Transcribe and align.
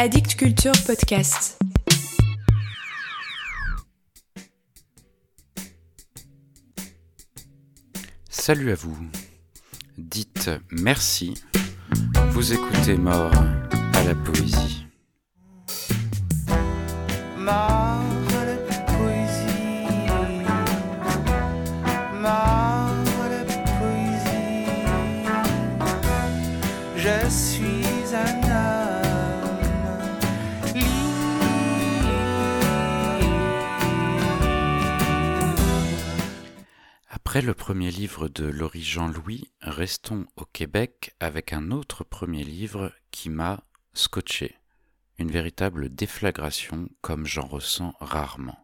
Addict 0.00 0.36
Culture 0.36 0.70
Podcast. 0.86 1.58
Salut 8.30 8.70
à 8.70 8.76
vous. 8.76 8.96
Dites 9.98 10.50
merci. 10.70 11.34
Vous 12.30 12.52
écoutez 12.52 12.96
Mort 12.96 13.32
à 13.94 14.04
la 14.04 14.14
poésie. 14.14 14.86
Mort 17.36 17.50
à 17.50 18.44
la 18.44 18.56
poésie. 18.86 20.06
Mort 22.14 22.94
à 23.24 23.28
la 23.30 23.42
poésie. 23.80 24.68
Je 26.96 27.28
suis 27.28 28.14
un 28.14 28.57
Après 37.38 37.46
le 37.46 37.54
premier 37.54 37.92
livre 37.92 38.28
de 38.28 38.46
Laurie 38.46 38.82
Jean-Louis, 38.82 39.52
restons 39.60 40.26
au 40.34 40.44
Québec 40.44 41.14
avec 41.20 41.52
un 41.52 41.70
autre 41.70 42.02
premier 42.02 42.42
livre 42.42 42.92
qui 43.12 43.30
m'a 43.30 43.62
scotché. 43.92 44.56
Une 45.18 45.30
véritable 45.30 45.88
déflagration 45.88 46.88
comme 47.00 47.26
j'en 47.26 47.46
ressens 47.46 47.94
rarement. 48.00 48.58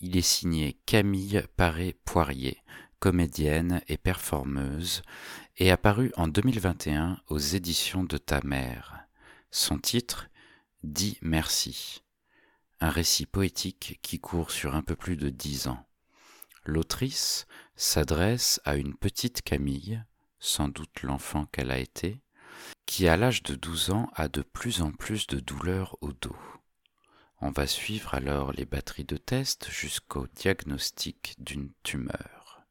Il 0.00 0.16
est 0.16 0.22
signé 0.22 0.76
Camille 0.86 1.44
Paré-Poirier, 1.56 2.58
comédienne 2.98 3.80
et 3.86 3.96
performeuse, 3.96 5.02
et 5.58 5.70
apparu 5.70 6.10
en 6.16 6.26
2021 6.26 7.20
aux 7.28 7.38
éditions 7.38 8.02
de 8.02 8.18
ta 8.18 8.40
mère. 8.42 9.06
Son 9.52 9.78
titre 9.78 10.30
Dis 10.82 11.16
merci. 11.22 12.02
Un 12.80 12.90
récit 12.90 13.26
poétique 13.26 14.00
qui 14.02 14.18
court 14.18 14.50
sur 14.50 14.74
un 14.74 14.82
peu 14.82 14.96
plus 14.96 15.16
de 15.16 15.28
dix 15.28 15.68
ans. 15.68 15.86
L'autrice 16.66 17.46
s'adresse 17.76 18.60
à 18.64 18.76
une 18.76 18.96
petite 18.96 19.42
Camille, 19.42 20.02
sans 20.38 20.68
doute 20.68 21.02
l'enfant 21.02 21.44
qu'elle 21.46 21.70
a 21.70 21.78
été, 21.78 22.22
qui 22.86 23.06
à 23.06 23.16
l'âge 23.16 23.42
de 23.42 23.54
12 23.54 23.90
ans 23.90 24.10
a 24.14 24.28
de 24.28 24.42
plus 24.42 24.80
en 24.80 24.90
plus 24.90 25.26
de 25.26 25.40
douleurs 25.40 25.98
au 26.00 26.12
dos. 26.12 26.36
On 27.40 27.50
va 27.50 27.66
suivre 27.66 28.14
alors 28.14 28.52
les 28.52 28.64
batteries 28.64 29.04
de 29.04 29.18
tests 29.18 29.68
jusqu'au 29.70 30.26
diagnostic 30.28 31.34
d'une 31.38 31.70
tumeur, 31.82 32.62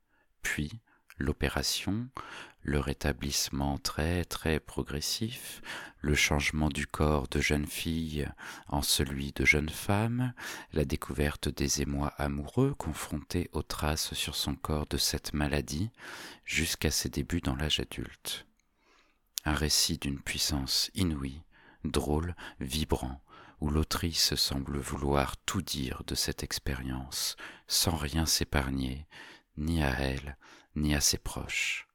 puis 0.41 0.80
l'opération, 1.17 2.08
le 2.64 2.80
rétablissement 2.80 3.78
très 3.78 4.23
très 4.23 4.59
progressif, 4.59 5.61
le 6.00 6.16
changement 6.16 6.69
du 6.69 6.88
corps 6.88 7.28
de 7.28 7.42
jeune 7.42 7.67
fille 7.67 8.28
en 8.67 8.81
celui 8.81 9.31
de 9.34 9.45
jeune 9.45 9.69
femme, 9.69 10.34
la 10.72 10.86
découverte 10.86 11.50
des 11.50 11.81
émois 11.81 12.14
amoureux 12.17 12.73
confrontés 12.73 13.50
aux 13.52 13.64
traces 13.64 14.14
sur 14.14 14.36
son 14.36 14.56
corps 14.56 14.88
de 14.88 14.97
cette 14.97 15.34
maladie, 15.34 15.91
jusqu'à 16.45 16.91
ses 16.91 17.09
débuts 17.09 17.41
dans 17.41 17.56
l'âge 17.56 17.80
adulte. 17.80 18.45
Un 19.45 19.53
récit 19.53 19.97
d'une 19.97 20.19
puissance 20.19 20.89
inouïe, 20.95 21.41
drôle, 21.84 22.36
vibrant, 22.61 23.22
où 23.59 23.69
l'autrice 23.69 24.36
semble 24.36 24.78
vouloir 24.78 25.38
tout 25.38 25.61
dire 25.61 26.03
de 26.08 26.16
cette 26.16 26.44
expérience, 26.44 27.36
sans 27.67 27.95
rien 27.95 28.25
s'épargner, 28.25 29.06
ni 29.58 29.84
à 29.84 29.91
elle, 30.00 30.38
ni 30.75 30.95
à 30.95 31.02
ses 31.02 31.17
proches. 31.17 31.88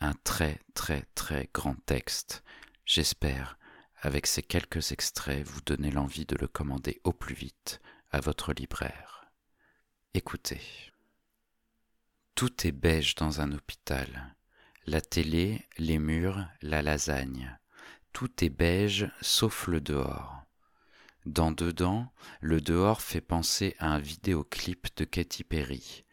Un 0.00 0.14
très 0.24 0.60
très 0.74 1.02
très 1.14 1.48
grand 1.52 1.76
texte. 1.86 2.44
J'espère, 2.84 3.58
avec 4.00 4.26
ces 4.26 4.42
quelques 4.42 4.92
extraits, 4.92 5.46
vous 5.46 5.60
donner 5.62 5.90
l'envie 5.90 6.26
de 6.26 6.36
le 6.36 6.48
commander 6.48 7.00
au 7.04 7.12
plus 7.12 7.34
vite 7.34 7.80
à 8.10 8.20
votre 8.20 8.52
libraire. 8.52 9.30
Écoutez. 10.14 10.60
Tout 12.34 12.66
est 12.66 12.72
beige 12.72 13.16
dans 13.16 13.40
un 13.40 13.52
hôpital. 13.52 14.36
La 14.86 15.00
télé, 15.00 15.66
les 15.76 15.98
murs, 15.98 16.46
la 16.62 16.82
lasagne. 16.82 17.58
Tout 18.12 18.44
est 18.44 18.48
beige 18.48 19.10
sauf 19.20 19.66
le 19.66 19.80
dehors. 19.80 20.42
Dans 21.26 21.52
dedans, 21.52 22.10
le 22.40 22.60
dehors 22.60 23.02
fait 23.02 23.20
penser 23.20 23.74
à 23.78 23.88
un 23.88 23.98
vidéoclip 23.98 24.96
de 24.96 25.04
Katy 25.04 25.44
Perry. 25.44 26.04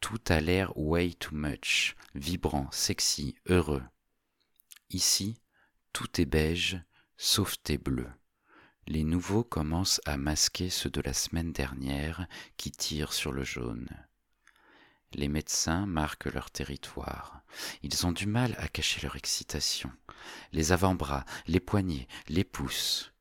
Tout 0.00 0.20
a 0.28 0.40
l'air 0.40 0.76
way 0.76 1.14
too 1.14 1.34
much, 1.34 1.96
vibrant, 2.14 2.70
sexy, 2.70 3.34
heureux. 3.46 3.82
Ici, 4.90 5.40
tout 5.92 6.20
est 6.20 6.26
beige, 6.26 6.80
sauf 7.16 7.56
tes 7.62 7.78
bleus. 7.78 8.12
Les 8.86 9.02
nouveaux 9.02 9.42
commencent 9.42 10.00
à 10.04 10.16
masquer 10.16 10.70
ceux 10.70 10.90
de 10.90 11.00
la 11.00 11.12
semaine 11.12 11.52
dernière 11.52 12.26
qui 12.56 12.70
tirent 12.70 13.12
sur 13.12 13.32
le 13.32 13.42
jaune. 13.42 13.88
Les 15.12 15.28
médecins 15.28 15.86
marquent 15.86 16.26
leur 16.26 16.50
territoire. 16.50 17.40
Ils 17.82 18.06
ont 18.06 18.12
du 18.12 18.26
mal 18.26 18.54
à 18.58 18.68
cacher 18.68 19.00
leur 19.00 19.16
excitation. 19.16 19.90
Les 20.52 20.72
avant-bras, 20.72 21.24
les 21.46 21.60
poignets, 21.60 22.06
les 22.28 22.44
pouces. 22.44 23.12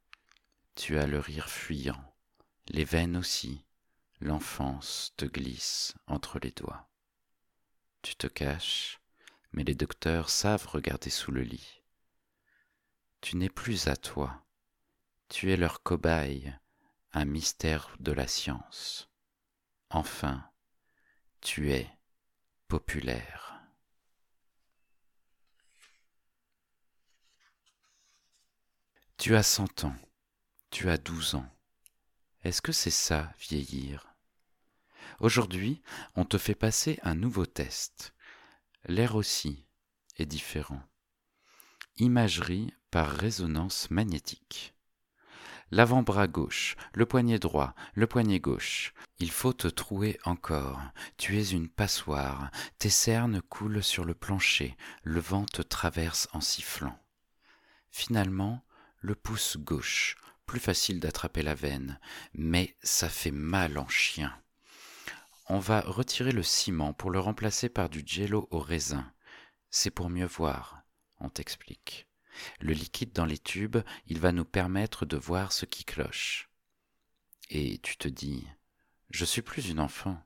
Tu 0.75 0.97
as 0.97 1.07
le 1.07 1.19
rire 1.19 1.49
fuyant, 1.49 2.13
les 2.67 2.83
veines 2.83 3.15
aussi, 3.15 3.63
l'enfance 4.19 5.13
te 5.17 5.25
glisse 5.25 5.93
entre 6.07 6.39
les 6.39 6.51
doigts. 6.51 6.89
Tu 8.01 8.15
te 8.15 8.27
caches, 8.27 8.99
mais 9.51 9.63
les 9.63 9.75
docteurs 9.75 10.29
savent 10.29 10.67
regarder 10.67 11.09
sous 11.09 11.31
le 11.31 11.41
lit. 11.41 11.81
Tu 13.21 13.37
n'es 13.37 13.49
plus 13.49 13.87
à 13.87 13.95
toi, 13.95 14.45
tu 15.29 15.51
es 15.51 15.57
leur 15.57 15.81
cobaye, 15.81 16.55
un 17.13 17.25
mystère 17.25 17.95
de 17.99 18.11
la 18.11 18.27
science. 18.27 19.09
Enfin, 19.89 20.49
tu 21.41 21.71
es 21.71 21.89
populaire. 22.67 23.59
Tu 29.17 29.35
as 29.35 29.43
cent 29.43 29.85
ans, 29.85 29.95
tu 30.69 30.89
as 30.89 30.97
douze 30.97 31.35
ans. 31.35 31.54
Est-ce 32.45 32.61
que 32.61 32.71
c'est 32.71 32.91
ça, 32.91 33.33
vieillir? 33.39 34.13
Aujourd'hui, 35.19 35.81
on 36.13 36.25
te 36.25 36.37
fait 36.37 36.53
passer 36.53 36.99
un 37.01 37.15
nouveau 37.15 37.47
test. 37.47 38.13
L'air 38.85 39.15
aussi 39.15 39.65
est 40.17 40.27
différent. 40.27 40.83
Imagerie 41.97 42.71
par 42.91 43.09
résonance 43.09 43.89
magnétique. 43.89 44.75
L'avant-bras 45.71 46.27
gauche, 46.27 46.75
le 46.93 47.07
poignet 47.07 47.39
droit, 47.39 47.73
le 47.95 48.05
poignet 48.05 48.39
gauche. 48.39 48.93
Il 49.17 49.31
faut 49.31 49.53
te 49.53 49.67
trouer 49.67 50.19
encore. 50.23 50.79
Tu 51.17 51.39
es 51.39 51.49
une 51.49 51.67
passoire. 51.67 52.51
Tes 52.77 52.91
cernes 52.91 53.41
coulent 53.41 53.81
sur 53.81 54.05
le 54.05 54.13
plancher. 54.13 54.77
Le 55.01 55.19
vent 55.19 55.45
te 55.45 55.63
traverse 55.63 56.27
en 56.31 56.41
sifflant. 56.41 56.99
Finalement, 57.89 58.63
le 59.01 59.15
pouce 59.15 59.57
gauche, 59.57 60.15
plus 60.45 60.59
facile 60.59 60.99
d'attraper 60.99 61.41
la 61.41 61.55
veine, 61.55 61.99
mais 62.33 62.75
ça 62.83 63.09
fait 63.09 63.31
mal 63.31 63.77
en 63.77 63.87
chien. 63.87 64.35
On 65.47 65.59
va 65.59 65.81
retirer 65.81 66.31
le 66.31 66.43
ciment 66.43 66.93
pour 66.93 67.11
le 67.11 67.19
remplacer 67.19 67.69
par 67.69 67.89
du 67.89 68.03
jello 68.05 68.47
au 68.51 68.59
raisin. 68.59 69.11
C'est 69.69 69.91
pour 69.91 70.09
mieux 70.09 70.25
voir, 70.25 70.81
on 71.19 71.29
t'explique. 71.29 72.07
Le 72.59 72.73
liquide 72.73 73.13
dans 73.13 73.25
les 73.25 73.37
tubes, 73.37 73.77
il 74.07 74.19
va 74.19 74.31
nous 74.31 74.45
permettre 74.45 75.05
de 75.05 75.17
voir 75.17 75.51
ce 75.51 75.65
qui 75.65 75.83
cloche. 75.83 76.49
Et 77.49 77.77
tu 77.79 77.97
te 77.97 78.07
dis, 78.07 78.47
je 79.11 79.25
suis 79.25 79.41
plus 79.41 79.69
une 79.69 79.79
enfant. 79.79 80.21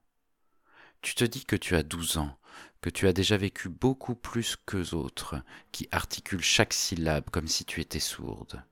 Tu 1.01 1.15
te 1.15 1.23
dis 1.23 1.45
que 1.45 1.55
tu 1.55 1.75
as 1.75 1.83
douze 1.83 2.17
ans, 2.17 2.37
que 2.81 2.89
tu 2.89 3.07
as 3.07 3.13
déjà 3.13 3.37
vécu 3.37 3.69
beaucoup 3.69 4.15
plus 4.15 4.55
qu'eux 4.55 4.93
autres, 4.93 5.41
qui 5.71 5.87
articulent 5.91 6.41
chaque 6.41 6.73
syllabe 6.73 7.29
comme 7.29 7.47
si 7.47 7.65
tu 7.65 7.81
étais 7.81 7.99
sourde. 7.99 8.63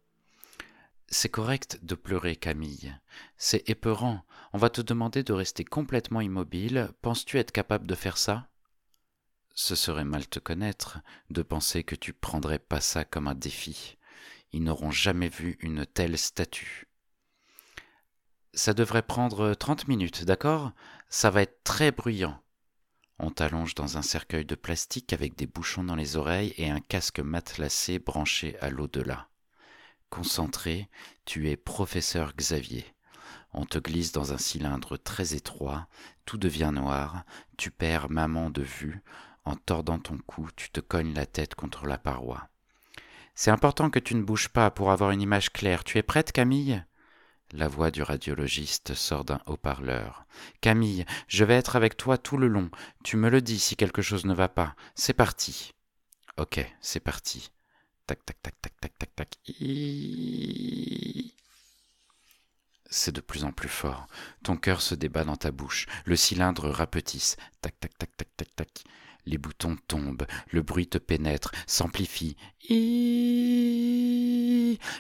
C'est 1.10 1.30
correct 1.30 1.80
de 1.84 1.96
pleurer, 1.96 2.36
Camille. 2.36 2.94
C'est 3.38 3.70
épeurant. 3.70 4.26
On 4.52 4.58
va 4.58 4.70
te 4.70 4.82
demander 4.82 5.24
de 5.24 5.32
rester 5.32 5.64
complètement 5.64 6.20
immobile. 6.20 6.90
Penses-tu 7.02 7.38
être 7.38 7.54
capable 7.54 7.88
de 7.88 7.96
faire 7.96 8.18
ça? 8.18 8.50
Ce 9.54 9.74
serait 9.74 10.04
mal 10.04 10.28
te 10.28 10.40
connaître 10.40 11.00
de 11.30 11.42
penser 11.42 11.84
que 11.84 11.96
tu 11.96 12.12
prendrais 12.12 12.60
pas 12.60 12.82
ça 12.82 13.06
comme 13.06 13.28
un 13.28 13.36
défi. 13.36 13.98
Ils 14.52 14.64
n'auront 14.64 14.92
jamais 14.92 15.30
vu 15.30 15.58
une 15.62 15.86
telle 15.86 16.18
statue. 16.18 16.88
Ça 18.54 18.74
devrait 18.74 19.02
prendre 19.02 19.54
trente 19.54 19.88
minutes, 19.88 20.26
d'accord? 20.26 20.74
Ça 21.10 21.30
va 21.30 21.42
être 21.42 21.64
très 21.64 21.92
bruyant. 21.92 22.42
On 23.18 23.32
t'allonge 23.32 23.76
dans 23.76 23.98
un 23.98 24.02
cercueil 24.02 24.46
de 24.46 24.56
plastique 24.56 25.14
avec 25.14 25.36
des 25.36 25.48
bouchons 25.48 25.86
dans 25.86 25.96
les 25.96 26.18
oreilles 26.18 26.54
et 26.58 26.70
un 26.70 26.82
casque 26.82 27.20
matelassé 27.20 27.98
branché 27.98 28.60
à 28.60 28.70
l'au-delà. 28.70 29.30
Concentré, 30.10 30.90
tu 31.26 31.50
es 31.50 31.58
professeur 31.58 32.34
Xavier. 32.36 32.86
On 33.54 33.66
te 33.66 33.78
glisse 33.78 34.12
dans 34.12 34.34
un 34.34 34.38
cylindre 34.38 34.98
très 34.98 35.34
étroit, 35.34 35.88
tout 36.26 36.38
devient 36.38 36.72
noir, 36.74 37.24
tu 37.58 37.72
perds 37.72 38.10
maman 38.10 38.50
de 38.50 38.62
vue, 38.62 39.04
en 39.46 39.56
tordant 39.56 40.00
ton 40.00 40.18
cou, 40.18 40.50
tu 40.56 40.70
te 40.70 40.80
cognes 40.80 41.14
la 41.14 41.26
tête 41.26 41.56
contre 41.56 41.86
la 41.86 41.98
paroi. 41.98 42.50
C'est 43.36 43.52
important 43.52 43.90
que 43.90 44.00
tu 44.00 44.16
ne 44.16 44.24
bouges 44.24 44.50
pas 44.50 44.72
pour 44.72 44.92
avoir 44.92 45.12
une 45.12 45.22
image 45.22 45.52
claire. 45.52 45.84
Tu 45.84 45.98
es 46.00 46.04
prête, 46.04 46.32
Camille? 46.32 46.84
La 47.54 47.68
voix 47.68 47.92
du 47.92 48.02
radiologiste 48.02 48.94
sort 48.94 49.24
d'un 49.24 49.40
haut-parleur. 49.46 50.26
Camille, 50.60 51.06
je 51.28 51.46
vais 51.46 51.54
être 51.54 51.76
avec 51.76 51.96
toi 51.96 52.18
tout 52.18 52.38
le 52.38 52.48
long. 52.48 52.70
Tu 53.04 53.16
me 53.16 53.30
le 53.30 53.42
dis 53.42 53.60
si 53.60 53.76
quelque 53.76 54.02
chose 54.02 54.26
ne 54.26 54.34
va 54.34 54.50
pas. 54.50 54.76
C'est 54.96 55.14
parti. 55.14 55.72
Ok, 56.38 56.60
c'est 56.82 57.00
parti. 57.00 57.52
Tac, 58.08 58.26
tac, 58.26 58.42
tac, 58.42 58.56
tac, 58.62 58.74
tac, 58.80 58.98
tac, 58.98 59.16
tac. 59.18 59.38
C'est 62.90 63.12
de 63.14 63.20
plus 63.20 63.44
en 63.44 63.52
plus 63.52 63.68
fort. 63.68 64.08
Ton 64.44 64.56
cœur 64.56 64.82
se 64.82 64.96
débat 64.96 65.26
dans 65.26 65.36
ta 65.36 65.52
bouche. 65.52 65.88
Le 66.06 66.16
cylindre 66.16 66.70
rapetisse. 66.70 67.36
Tac, 67.62 67.78
tac, 67.82 67.98
tac, 67.98 68.16
tac, 68.16 68.30
tac, 68.38 68.56
tac. 68.56 68.84
Les 69.26 69.38
boutons 69.38 69.76
tombent. 69.90 70.26
Le 70.52 70.62
bruit 70.62 70.88
te 70.88 70.98
pénètre, 70.98 71.52
s'amplifie. 71.66 72.38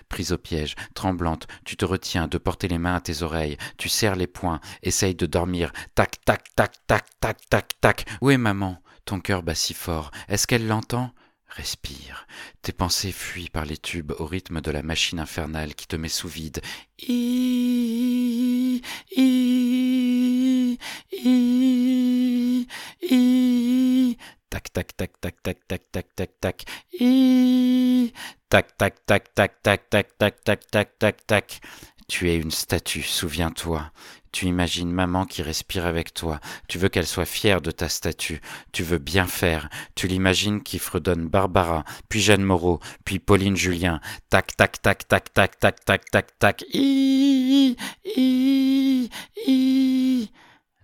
Prise 0.09 0.33
au 0.33 0.37
piège, 0.37 0.75
tremblante, 0.93 1.47
tu 1.63 1.77
te 1.77 1.85
retiens 1.85 2.27
de 2.27 2.37
porter 2.37 2.67
les 2.67 2.77
mains 2.77 2.95
à 2.95 3.01
tes 3.01 3.23
oreilles. 3.23 3.55
Tu 3.77 3.87
serres 3.87 4.17
les 4.17 4.27
poings, 4.27 4.59
essaye 4.83 5.15
de 5.15 5.25
dormir. 5.25 5.71
Tac, 5.95 6.25
tac, 6.25 6.53
tac, 6.55 6.85
tac, 6.87 7.05
tac, 7.21 7.37
tac, 7.49 7.79
tac. 7.79 8.05
Où 8.19 8.31
est 8.31 8.37
maman 8.37 8.83
Ton 9.05 9.21
cœur 9.21 9.43
bat 9.43 9.55
si 9.55 9.73
fort. 9.73 10.11
Est-ce 10.27 10.45
qu'elle 10.45 10.67
l'entend 10.67 11.13
Respire. 11.49 12.27
Tes 12.61 12.71
pensées 12.71 13.11
fuient 13.11 13.49
par 13.49 13.65
les 13.65 13.77
tubes 13.77 14.13
au 14.19 14.25
rythme 14.25 14.61
de 14.61 14.69
la 14.71 14.83
machine 14.83 15.19
infernale 15.19 15.75
qui 15.75 15.87
te 15.87 15.95
met 15.95 16.09
sous 16.09 16.27
vide. 16.27 16.61
I, 16.99 18.81
I, 19.15 20.77
I, 21.13 22.67
I. 23.09 24.17
Tac, 24.49 24.71
tac, 24.73 24.95
tac, 24.97 25.19
tac, 25.19 25.41
tac, 25.41 25.67
tac, 25.67 25.91
tac, 25.91 26.15
tac, 26.15 26.29
tac. 26.39 26.63
I. 26.99 28.13
Tac, 28.49 28.77
tac, 28.77 29.05
tac, 29.05 29.33
tac, 29.33 29.61
tac, 29.61 29.89
tac, 29.89 30.17
tac, 30.17 30.43
tac, 30.43 30.69
tac, 30.69 30.97
tac, 30.99 31.27
tac. 31.27 31.61
Tu 32.07 32.29
es 32.29 32.37
une 32.37 32.51
statue, 32.51 33.03
souviens-toi. 33.03 33.91
Tu 34.31 34.45
imagines 34.45 34.91
maman 34.91 35.25
qui 35.25 35.41
respire 35.41 35.85
avec 35.85 36.13
toi. 36.13 36.39
Tu 36.69 36.77
veux 36.77 36.87
qu'elle 36.87 37.07
soit 37.07 37.25
fière 37.25 37.61
de 37.61 37.71
ta 37.71 37.89
statue. 37.89 38.39
Tu 38.71 38.83
veux 38.83 38.97
bien 38.97 39.27
faire. 39.27 39.69
Tu 39.95 40.07
l'imagines 40.07 40.63
qui 40.63 40.79
fredonne 40.79 41.27
Barbara, 41.27 41.83
puis 42.07 42.21
Jeanne 42.21 42.43
Moreau, 42.43 42.79
puis 43.03 43.19
Pauline 43.19 43.57
Julien. 43.57 43.99
Tac, 44.29 44.55
tac, 44.55 44.81
tac, 44.81 45.07
tac, 45.07 45.33
tac, 45.33 45.59
tac, 45.59 45.83
tac, 45.83 46.09
tac, 46.09 46.39
tac. 46.39 46.63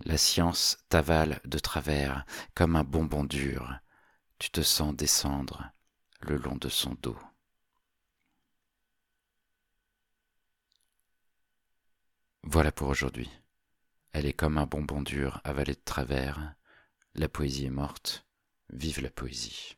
La 0.04 0.18
science 0.18 0.76
t'avale 0.90 1.40
de 1.46 1.58
travers 1.58 2.26
comme 2.54 2.76
un 2.76 2.84
bonbon 2.84 3.24
dur. 3.24 3.78
Tu 4.38 4.50
te 4.50 4.60
sens 4.60 4.94
descendre 4.94 5.70
le 6.20 6.36
long 6.36 6.56
de 6.56 6.68
son 6.68 6.94
dos. 7.00 7.16
Voilà 12.46 12.72
pour 12.72 12.88
aujourd'hui. 12.88 13.30
Elle 14.12 14.26
est 14.26 14.32
comme 14.32 14.58
un 14.58 14.66
bonbon 14.66 15.02
dur 15.02 15.40
avalé 15.44 15.72
de 15.72 15.80
travers. 15.84 16.54
La 17.14 17.28
poésie 17.28 17.66
est 17.66 17.70
morte. 17.70 18.26
Vive 18.72 19.00
la 19.02 19.10
poésie. 19.10 19.76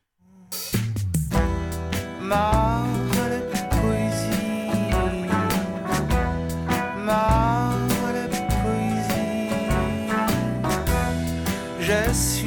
Je 11.79 12.11
suis 12.13 12.46